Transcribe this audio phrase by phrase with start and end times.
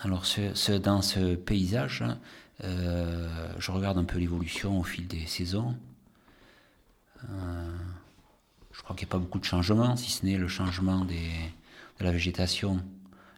[0.00, 0.24] Alors
[0.82, 2.04] dans ce paysage,
[2.64, 5.74] euh, je regarde un peu l'évolution au fil des saisons.
[7.24, 7.70] Euh,
[8.72, 11.14] je crois qu'il n'y a pas beaucoup de changements, si ce n'est le changement de
[12.04, 12.82] la végétation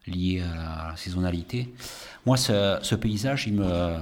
[0.06, 1.72] lié à la saisonnalité.
[2.26, 3.96] Moi, ce, paysage, il me...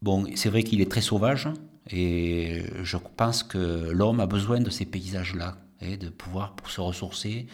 [0.00, 1.48] Bon, c'est vrai qu'il est très sauvage,
[1.90, 6.80] et je pense que l'homme a besoin de ces paysages-là, et de pouvoir pour se
[6.80, 7.48] ressourcer,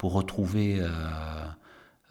[0.00, 0.88] pour retrouver euh,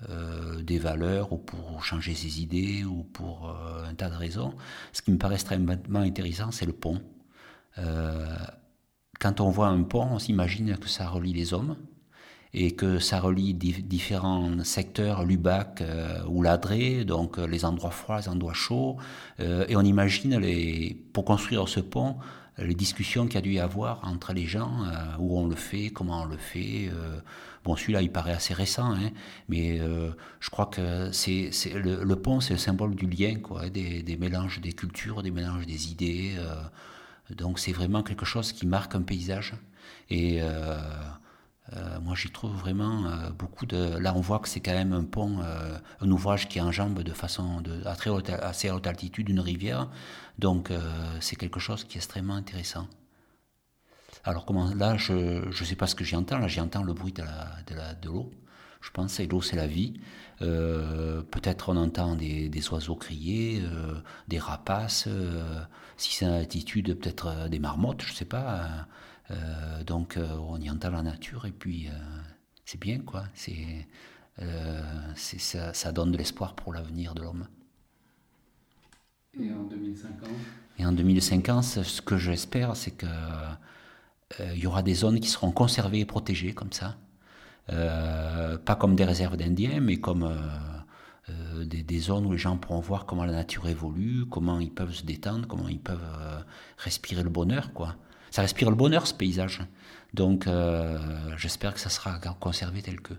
[0.10, 4.54] euh, des valeurs ou pour changer ses idées ou pour euh, un tas de raisons.
[4.94, 7.02] Ce qui me paraît extrêmement intéressant, c'est le pont.
[9.20, 11.76] quand on voit un pont, on s'imagine que ça relie les hommes
[12.54, 15.84] et que ça relie différents secteurs, Lubac
[16.28, 18.98] ou Ladré, donc les endroits froids, les endroits chauds,
[19.40, 22.18] et on imagine les, pour construire ce pont
[22.62, 24.86] les discussions qu'il y a dû y avoir entre les gens,
[25.18, 26.90] où on le fait, comment on le fait,
[27.64, 29.12] Bon, celui-là, il paraît assez récent, hein,
[29.50, 33.70] mais euh, je crois que c'est, le, le, pont, c'est le symbole du lien, quoi,
[33.70, 36.36] des, des, mélanges des cultures, des mélanges des idées.
[36.38, 36.56] Euh,
[37.36, 39.56] donc, c'est vraiment quelque chose qui marque un paysage.
[40.10, 40.80] Et euh,
[42.02, 43.06] moi, j'y trouve vraiment
[43.38, 43.98] beaucoup de.
[44.00, 45.40] Là, on voit que c'est quand même un pont,
[46.02, 49.88] un ouvrage qui enjambe de façon à très haute, assez haute altitude une rivière.
[50.40, 50.72] Donc,
[51.20, 52.88] c'est quelque chose qui est extrêmement intéressant.
[54.24, 56.40] Alors comment là, je ne sais pas ce que j'entends.
[56.40, 58.32] Là, j'entends le bruit de la de l'eau.
[58.82, 59.94] Je pense que l'eau, c'est la vie.
[60.42, 63.96] Euh, peut-être on entend des, oiseaux crier, euh,
[64.28, 65.06] des rapaces.
[65.08, 65.62] Euh,
[65.98, 68.88] si c'est à altitude, peut-être des marmottes, je ne sais pas.
[69.90, 71.90] Donc on y entend la nature et puis
[72.64, 73.26] c'est bien quoi.
[73.34, 73.86] C'est
[75.16, 77.48] ça, ça donne de l'espoir pour l'avenir de l'homme.
[79.38, 80.30] Et en 2050
[80.80, 83.06] Et en 2050, ce que j'espère, c'est que
[84.40, 86.98] euh, il y aura des zones qui seront conservées et protégées comme ça.
[87.72, 90.24] Euh, pas comme des réserves d'Indiens, mais comme
[91.30, 94.94] euh, des, zones où les gens pourront voir comment la nature évolue, comment ils peuvent
[94.94, 96.00] se détendre, comment ils peuvent
[96.78, 97.74] respirer le bonheur.
[97.74, 97.96] quoi.
[98.32, 99.62] Ça respire le bonheur, ce paysage.
[100.14, 100.48] Donc
[101.38, 103.14] j'espère que ça sera conservé tel que.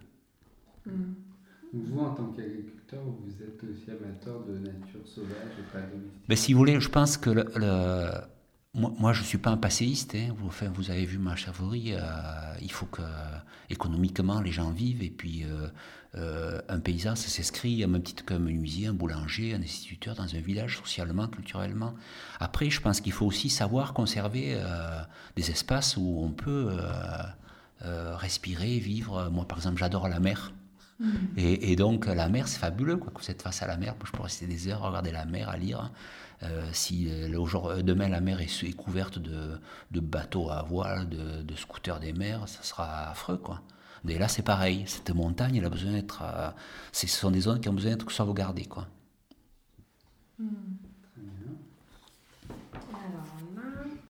[0.87, 1.15] Mm.
[1.73, 6.37] Vous, en tant qu'agriculteur, vous êtes aussi amateur de nature sauvage et pas domestique ben,
[6.37, 8.11] Si vous voulez, je pense que le
[8.73, 10.15] moi, je ne suis pas un passéiste.
[10.15, 10.33] Hein.
[10.75, 11.93] Vous, avez vu ma chavorie.
[11.93, 12.01] Euh,
[12.63, 13.03] il faut que,
[13.69, 15.03] économiquement, les gens vivent.
[15.03, 15.67] Et puis, euh,
[16.15, 20.41] euh, un paysan, ça s'inscrit, même titre qu'un menuisier, un boulanger, un instituteur dans un
[20.41, 21.95] village, socialement, culturellement.
[22.39, 24.57] Après, je pense qu'il faut aussi savoir conserver
[25.35, 26.71] des espaces où on peut
[27.81, 29.31] respirer, vivre.
[29.31, 30.53] Moi, par exemple, j'adore la mer.
[31.01, 31.39] Mmh.
[31.39, 33.95] Et, donc, la mer, c'est fabuleux, quoi, que vous êtes face à la mer.
[34.05, 35.91] je pourrais rester des heures, regarder la mer, à lire.
[36.43, 39.61] Euh, si euh, euh, demain la mer est, couverte de,
[40.01, 43.63] bateaux à voile, de, scooters des mers, ça sera affreux, quoi.
[44.09, 44.85] Et là, c'est pareil.
[44.87, 46.23] Cette montagne, elle a besoin d'être.
[46.93, 48.87] ce sont des zones qui ont besoin d'être sauvegardées, quoi.